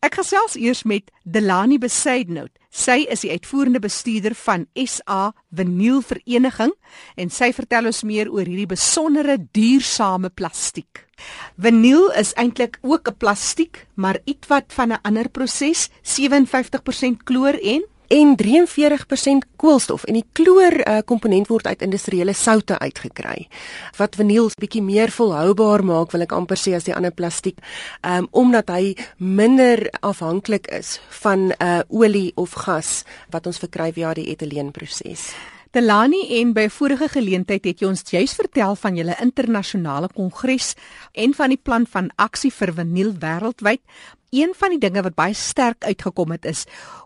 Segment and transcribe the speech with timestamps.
[0.00, 2.54] Ek gesels eers met Delani Besaidnout.
[2.72, 6.72] Sy is die uitvoerende bestuurder van SA Vinyl Vereniging
[7.20, 11.02] en sy vertel ons meer oor hierdie besondere duursame plastiek.
[11.60, 17.84] Vinyl is eintlik ook 'n plastiek, maar ietwat van 'n ander proses, 57% kloor en
[18.10, 23.46] en 43% koolstof en die kloor uh, komponent word uit industriële soutte uitgekry
[24.00, 27.60] wat vinyl bietjie meer volhoubaar maak wil ek amper sê as die ander plastiek
[28.02, 34.14] um, omdat hy minder afhanklik is van uh, olie of gas wat ons verkry via
[34.18, 35.30] die etileenproses.
[35.70, 40.72] Delani en by vorige geleentheid het jy ons juis vertel van julle internasionale kongres
[41.14, 43.78] en van die plan van aksie vir vinyl wêreldwyd,
[44.34, 46.64] een van die dinge wat baie sterk uitgekom het is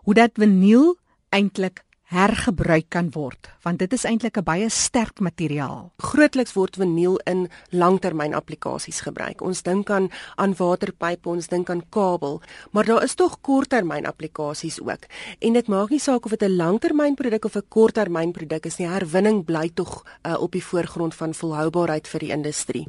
[0.09, 0.95] hoe dat vinyl
[1.29, 1.83] eintlik
[2.13, 5.91] hergebruik kan word want dit is eintlik 'n baie sterk materiaal.
[5.97, 9.41] Grootliks word vinyl in langtermynaplikasies gebruik.
[9.41, 12.41] Ons dink aan aan waterpype, ons dink aan kabel,
[12.71, 15.05] maar daar is tog korttermynaplikasies ook.
[15.39, 19.45] En dit maak nie saak of dit 'n langtermynproduk of 'n korttermynproduk is nie, herwinning
[19.45, 22.87] bly tog uh, op die voorgrond van volhoubaarheid vir die industrie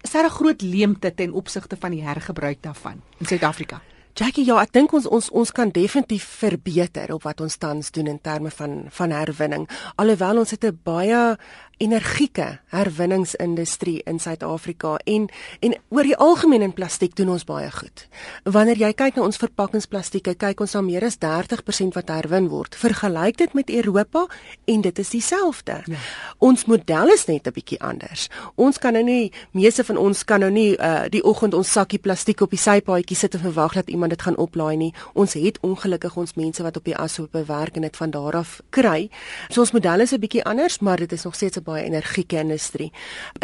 [0.00, 3.80] is daar 'n groot leemte ten opsigte van die hergebruik daarvan in Suid-Afrika?
[4.18, 8.08] Jackie, ja, ek dink ons ons ons kan definitief verbeter op wat ons tans doen
[8.10, 9.68] in terme van van herwinning.
[9.94, 11.38] Alhoewel ons het 'n baie
[11.78, 15.28] energieke herwinningsindustrie in Suid-Afrika en
[15.60, 18.06] en oor die algemeen in plastiek doen ons baie goed.
[18.44, 22.76] Wanneer jy kyk na ons verpakkingsplastieke, kyk ons na meer as 30% wat herwin word.
[22.78, 24.26] Vergelyk dit met Europa
[24.66, 25.80] en dit is dieselfde.
[25.86, 26.02] Ja.
[26.38, 28.28] Ons model is net 'n bietjie anders.
[28.56, 31.98] Ons kan nou nie meeste van ons kan nou nie uh, die oggend ons sakkie
[31.98, 34.92] plastiek op die sypaadjie sit en verwag dat iemand dit gaan oplaai nie.
[35.14, 38.36] Ons het ongelukkig ons mense wat op die as op bewerk en dit van daar
[38.36, 39.10] af kry.
[39.48, 42.40] So ons model is 'n bietjie anders, maar dit is nog steeds 'n baie energieke
[42.40, 42.90] industrie.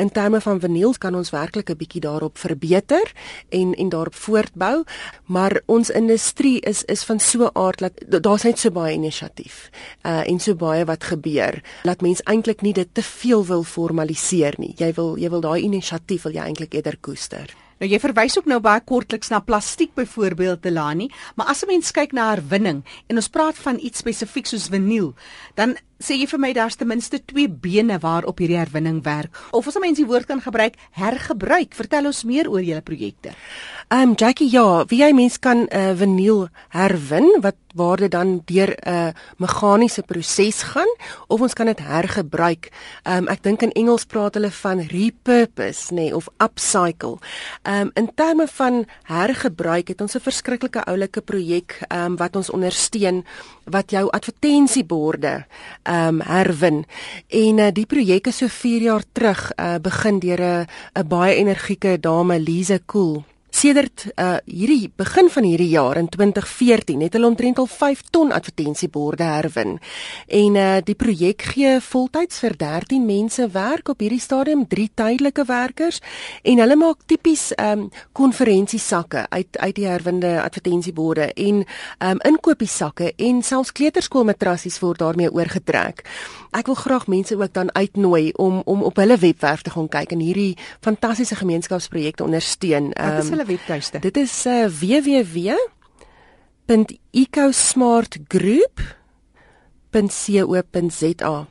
[0.00, 3.12] In terme van vinyl kan ons werklik 'n bietjie daarop verbeter
[3.48, 4.84] en en daarop voortbou,
[5.26, 9.70] maar ons industrie is is van so 'n aard dat daar's net so baie inisiatief.
[10.02, 14.54] Uh en so baie wat gebeur, dat mens eintlik nie dit te veel wil formaliseer
[14.58, 14.74] nie.
[14.76, 17.54] Jy wil jy wil daai inisiatief wil jy eintlik eerder koester.
[17.80, 21.90] Nou jy verwys ook nou baie kortliks na plastiek byvoorbeeld Delani, maar as 'n mens
[21.90, 25.14] kyk na herwinning en ons praat van iets spesifiek soos vinyl,
[25.54, 29.34] dan sê jy vir my daar's ten minste twee bene waarop hierdie herwinning werk.
[29.52, 31.74] Of as 'n mens die woord kan gebruik, hergebruik.
[31.74, 33.34] Vertel ons meer oor julle projekte.
[33.88, 38.10] Ehm um, Jackie, ja, wie jy mens kan 'n uh, vinyl herwin wat waar dit
[38.10, 40.92] dan deur 'n uh, meganiese proses gaan
[41.26, 42.70] of ons kan dit hergebruik.
[43.02, 47.18] Um, ek dink in Engels praat hulle van repurpose, nê, nee, of upcycle.
[47.62, 53.24] Um, in terme van hergebruik het ons 'n verskriklike oulike projek um, wat ons ondersteun
[53.64, 55.44] wat jou advertensieborde
[55.82, 56.84] um, herwin.
[57.28, 62.00] En uh, die projek is so 4 jaar terug uh, begin deur 'n baie energieke
[62.00, 63.24] dame Lise Cool
[63.64, 68.32] Sedert uh hierdie begin van hierdie jaar in 2014 het hulle omtrent al 5 ton
[68.36, 69.78] advertensieborde herwin.
[70.28, 75.46] En uh die projek gee voltyds vir 13 mense werk op hierdie stadium, 3 tydelike
[75.48, 76.02] werkers
[76.42, 81.64] en hulle maak tipies um konferansiesakke uit uit die herwinde advertensieborde en
[82.04, 86.04] um inkopiesakke en selfs kleuterskoolmatrassies word daarmee oorgetrek.
[86.52, 90.12] Ek wil graag mense ook dan uitnooi om om op hulle webwerf te gaan kyk
[90.12, 90.52] en hierdie
[90.84, 92.92] fantastiese gemeenskapsprojekte ondersteun.
[93.00, 93.98] Um, hulle webtuiste?
[93.98, 94.68] Dit is uh,
[99.94, 101.46] www.ecosmartgroup.co.za.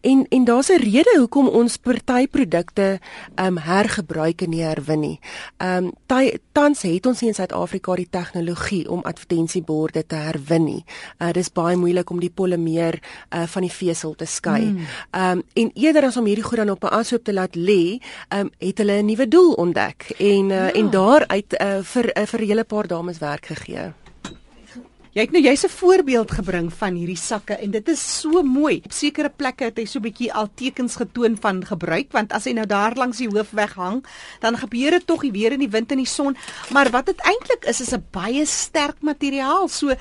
[0.00, 3.00] En en daar's 'n rede hoekom ons party produkte
[3.34, 5.18] ehm um, hergebruik en nie herwin nie.
[5.56, 10.84] Ehm um, tans het ons nie in Suid-Afrika die tegnologie om advertensieborde te herwin nie.
[11.18, 14.62] Uh dis baie moeilik om die polimeer uh van die vesel te skei.
[14.62, 14.86] Hmm.
[15.10, 15.30] Ehm mm.
[15.30, 18.40] um, en eerder as om hierdie goed dan op 'n ashoop te laat lê, ehm
[18.40, 20.72] um, het hulle 'n nuwe doel ontdek en uh, ja.
[20.72, 23.92] en daaruit uh, vir uh, vir 'n hele paar dames werk gegee.
[25.14, 28.80] Jy het nou jy's 'n voorbeeld gebring van hierdie sakke en dit is so mooi.
[28.84, 32.44] Op sekere plekke het hy so 'n bietjie al tekens getoon van gebruik want as
[32.44, 34.04] hy nou daar langs die hoofweg hang,
[34.40, 36.36] dan gebeur dit tog weer in die wind en die son.
[36.70, 39.68] Maar wat dit eintlik is is 'n baie sterk materiaal.
[39.68, 39.94] So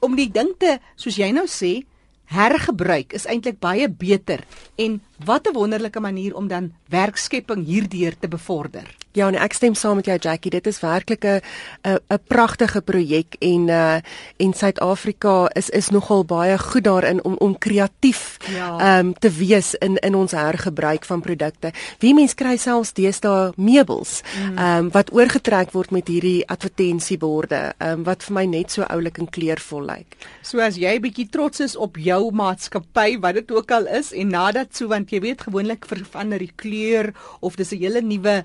[0.00, 1.86] om die ding te soos jy nou sê,
[2.24, 4.44] hergebruik is eintlik baie beter
[4.76, 8.96] en wat 'n wonderlike manier om dan werkskepping hierdeur te bevorder.
[9.18, 10.50] Ja, nee, ek stem saam met jou Jackie.
[10.54, 11.40] Dit is werklik 'n
[11.82, 13.98] 'n pragtige projek en uh
[14.36, 18.78] en Suid-Afrika is is nogal baie goed daarin om om kreatief ja.
[18.78, 21.72] ehm um, te wees in in ons hergebruik van produkte.
[21.98, 24.58] Wie mens kry selfs deesdae meubels mm.
[24.58, 28.82] ehm um, wat oorgetrek word met hierdie advertensieborde ehm um, wat vir my net so
[28.82, 30.16] oulik en kleurvol lyk.
[30.42, 34.28] So as jy bietjie trots is op jou maatskappy wat dit ook al is en
[34.28, 38.44] nadat so want jy weet gewoonlik verander die kleur of dis 'n hele nuwe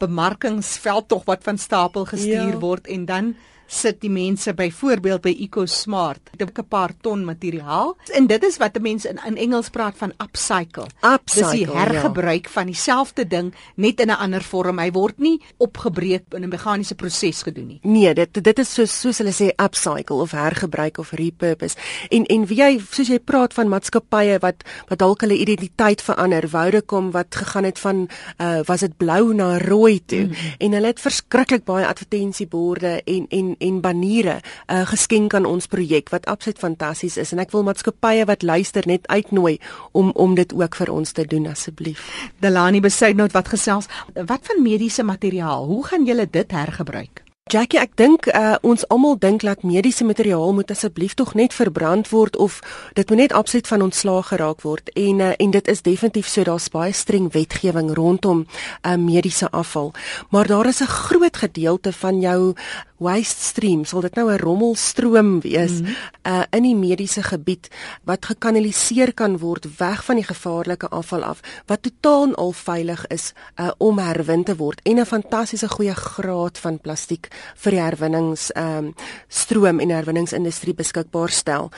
[0.00, 2.58] bemarkingsveld tog wat van stapel gestuur ja.
[2.58, 3.34] word en dan
[3.70, 7.96] sit die mense byvoorbeeld by EcoSmart, dit 'n paar ton materiaal.
[8.12, 10.86] En dit is wat mense in in Engels praat van upcycle.
[11.00, 11.50] Upcycle.
[11.50, 11.72] Dis die ja.
[11.72, 12.50] hergebruik ja.
[12.50, 14.78] van dieselfde ding net in 'n ander vorm.
[14.78, 17.78] Hy word nie opgebreek in 'n meganiese proses gedoen nie.
[17.82, 21.76] Nee, dit dit is so soos hulle sê upcycle of hergebruik of repurpose.
[22.08, 26.48] En en wie jy soos jy praat van maatskappye wat wat dalk hulle identiteit verander,
[26.48, 28.08] Vodacom wat gegaan het van
[28.38, 33.26] uh was dit blou na rooi toe mm en hulle het verskriklik baie advertensieborde en
[33.28, 37.64] en en baniere uh geskenk aan ons projek wat absoluut fantasties is en ek wil
[37.68, 39.58] maatskappye wat luister net uitnooi
[39.92, 42.04] om om dit ook vir ons te doen asseblief.
[42.40, 45.66] Delani Besuidnout wat gesels, wat van mediese materiaal?
[45.66, 47.24] Hoe gaan julle dit hergebruik?
[47.50, 52.06] Jackie, ek dink uh, ons almal dink dat mediese materiaal moet asseblief tog net verbrand
[52.12, 52.60] word of
[52.94, 56.46] dit moet net absoluut van ontslaag geraak word en uh, en dit is definitief so
[56.46, 59.90] daar's baie streng wetgewing rondom uh, mediese afval.
[60.30, 62.54] Maar daar is 'n groot gedeelte van jou
[63.00, 66.32] waste stream, sal dit nou 'n rommelstroom wees mm -hmm.
[66.32, 67.68] uh, in die mediese gebied
[68.04, 73.32] wat gekanaliseer kan word weg van die gevaarlike afval af wat totaal al veilig is
[73.56, 78.50] uh, om herwin te word en 'n fantastiese goeie graad van plastiek vir die herwinnings
[78.56, 78.94] um,
[79.28, 81.70] stroom en herwinningsindustrie beskikbaar stel.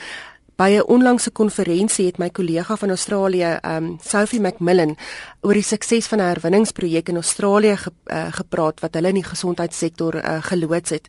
[0.55, 4.95] By 'n onlangse konferensie het my kollega van Australië, um Sophie McMillan,
[5.41, 9.23] oor die sukses van 'n herwinningsprojek in Australië ge, uh, gepraat wat hulle in die
[9.23, 11.07] gesondheidssektor uh, geloods het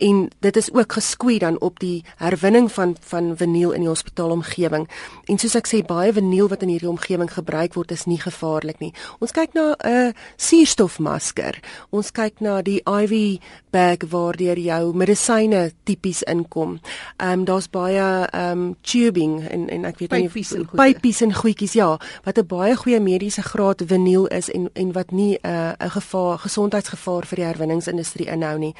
[0.00, 4.88] en dit is ook geskui dan op die herwinning van van vinyl in die hospitaalomgewing.
[5.24, 8.80] En soos ek sê, baie vinyl wat in hierdie omgewing gebruik word is nie gevaarlik
[8.80, 8.92] nie.
[9.20, 11.60] Ons kyk na 'n uh, suurstofmasker.
[11.90, 16.80] Ons kyk na die IV bag waardeur jou medisyne tipies inkom.
[17.16, 20.28] Ehm um, daar's baie ehm um, tubing en en ek weet nie
[20.76, 25.10] pypies en goedjies ja, wat 'n baie goeie mediese graad vinyl is en en wat
[25.10, 28.74] nie 'n uh, 'n gevaar gesondheidsgevaar vir die herwinningsindustrie inhou nie.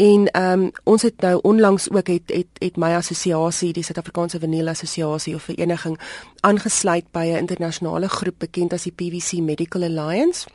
[0.00, 4.38] En ehm um, ons het nou onlangs ook het het het my assosiasie, die Suid-Afrikaanse
[4.40, 5.98] Vanilla Assosiasie of vereniging
[6.40, 10.48] aangesluit by 'n internasionale groep bekend as die PVC Medical Alliance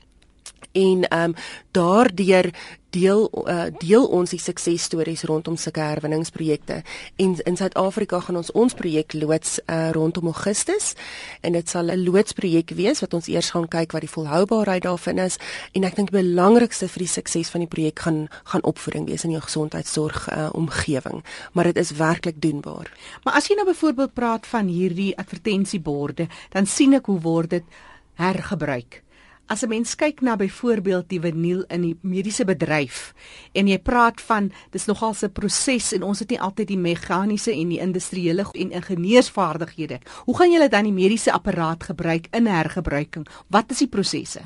[0.72, 1.36] en ehm um,
[1.72, 2.52] daardeur
[2.96, 6.82] deel uh, deel ons die suksesstories rondom sulke herwinningsprojekte.
[7.22, 10.94] En in Suid-Afrika gaan ons ons projek loods uh, rondom Augustus.
[11.42, 15.18] En dit sal 'n loodsprojek wees wat ons eers gaan kyk wat die volhoubaarheid daarvan
[15.18, 15.38] is.
[15.74, 19.24] En ek dink die belangrikste vir die sukses van die projek gaan gaan opvoeding wees
[19.24, 21.24] in jou gesondheidsorg uh, omgewing.
[21.54, 22.92] Maar dit is werklik doenbaar.
[23.24, 27.64] Maar as jy nou byvoorbeeld praat van hierdie advertensieborde dan sien ek hoe word dit
[28.16, 29.04] hergebruik
[29.48, 33.14] As 'n mens kyk na byvoorbeeld die vinyl in die mediese bedryf
[33.54, 37.52] en jy praat van dis nogal 'n proses en ons het nie altyd die meganiese
[37.52, 40.00] en die industriële en ingenieursvaardighede.
[40.26, 43.28] Hoe gaan julle dan die mediese apparaat gebruik in hergebruiking?
[43.48, 44.42] Wat is die prosesse?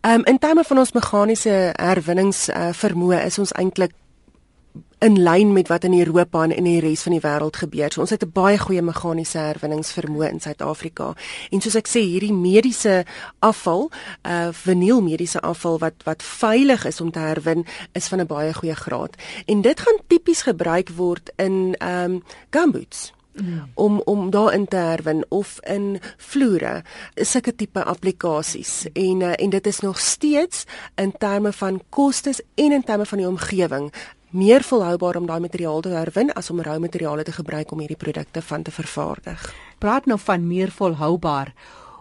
[0.00, 3.92] Ehm um, in terme van ons meganiese herwinnings uh, vermoë is ons eintlik
[5.02, 7.92] in lyn met wat in Europa en in die res van die wêreld gebeur.
[7.92, 11.14] So ons het 'n baie goeie meganiese herwinningsvermoë in Suid-Afrika.
[11.50, 13.04] En soos ek sê, hierdie mediese
[13.38, 13.90] afval,
[14.22, 18.54] uh vinyl mediese afval wat wat veilig is om te herwin, is van 'n baie
[18.54, 19.16] goeie graad.
[19.46, 23.12] En dit gaan tipies gebruik word in um gumboots.
[23.32, 23.70] Mm.
[23.74, 26.82] om om daarin te herwin of in vloere
[27.14, 30.64] sulke tipe applikasies en uh, en dit is nog steeds
[30.94, 33.92] in terme van kostes en in terme van die omgewing
[34.32, 38.00] meer volhoubaar om daai materiaal te herwin as om rou materiale te gebruik om hierdie
[38.00, 39.44] produkte van te vervaardig.
[39.78, 41.52] Praat nou van meer volhoubaar.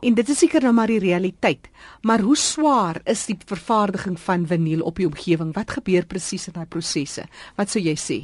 [0.01, 1.67] En dit is seker nou maar die realiteit.
[2.01, 5.53] Maar hoe swaar is die vervaardiging van vinyl op die omgewing?
[5.53, 7.27] Wat gebeur presies in daai prosesse?
[7.55, 8.19] Wat sou jy sê?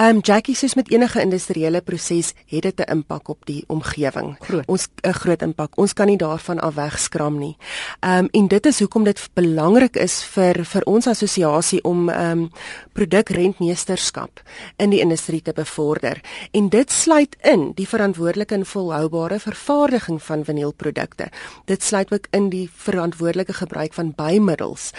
[0.00, 4.36] Ehm um, Jackie sê met enige industriële proses het dit 'n impak op die omgewing.
[4.40, 4.66] Groot.
[4.66, 5.76] Ons 'n groot impak.
[5.76, 7.56] Ons kan nie daarvan af wegskram nie.
[8.00, 12.30] Ehm um, en dit is hoekom dit belangrik is vir vir ons assosiasie om ehm
[12.30, 12.50] um,
[12.92, 14.42] produkrentmeesterskap
[14.76, 16.20] in die industrie te bevorder.
[16.50, 21.28] En dit sluit in die verantwoordelike en volhoubare vervaardiging van vinylprodukte.
[21.64, 24.92] Dit sluit ook in die verantwoordelike gebruik van bymiddels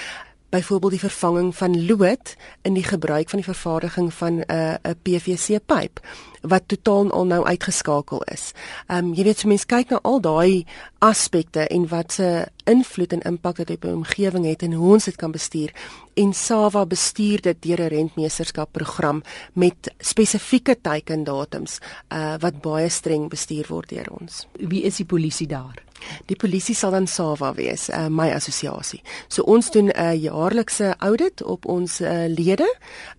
[0.52, 5.00] byvoorbeeld die vervanging van lood in die gebruik van die vervaardiging van 'n uh, 'n
[5.04, 6.00] PVC pyp
[6.42, 8.52] wat totaal al nou uitgeskakel is.
[8.88, 10.66] Ehm um, jy weet so mense kyk na al daai
[11.00, 15.06] aspekte en wat se invloed en impak dit op die omgewing het en hoe ons
[15.06, 15.74] dit kan bestuur.
[16.14, 21.80] En Sava bestuur dit deur 'n rentmeesterskap program met spesifieke teikendatums
[22.10, 24.48] uh wat baie streng bestuur word deur ons.
[24.54, 25.91] Wie is die polisie daar?
[26.26, 29.02] Die polisie sal dan SAWA wees, uh, my assosiasie.
[29.28, 32.70] So ons doen 'n uh, jaarlikse audit op ons uh, lede.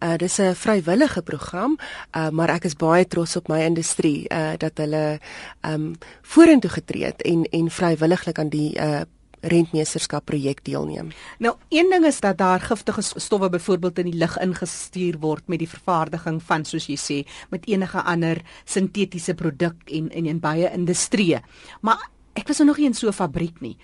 [0.01, 1.79] Uh, dis 'n vrywillige program,
[2.17, 5.21] uh, maar ek is baie trots op my industrie uh, dat hulle
[5.61, 9.01] um, vorentoe getree het en en vrywilliglik aan die uh,
[9.43, 11.11] rentmeesterskap projek deelneem.
[11.39, 15.59] Nou, een ding is dat daar giftige stowwe byvoorbeeld in die lug ingestuur word met
[15.59, 17.19] die vervaardiging van soos jy sê,
[17.51, 21.43] met enige ander sintetiese produk en in in baie industrieë.
[21.81, 23.77] Maar ek was nog nie in so 'n fabriek nie.